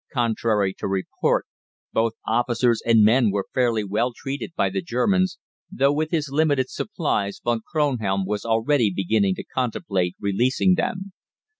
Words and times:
Contrary 0.11 0.73
to 0.73 0.87
report, 0.87 1.45
both 1.93 2.13
officers 2.25 2.81
and 2.83 3.03
men 3.03 3.29
were 3.29 3.45
fairly 3.53 3.83
well 3.83 4.11
treated 4.15 4.51
by 4.55 4.67
the 4.67 4.81
Germans, 4.81 5.37
though 5.71 5.93
with 5.93 6.09
his 6.09 6.29
limited 6.31 6.71
supplies 6.71 7.39
Von 7.43 7.61
Kronhelm 7.71 8.25
was 8.25 8.43
already 8.43 8.91
beginning 8.91 9.35
to 9.35 9.43
contemplate 9.43 10.15
releasing 10.19 10.73
them. 10.73 11.13